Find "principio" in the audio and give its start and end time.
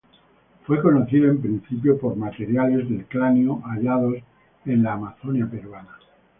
1.43-1.95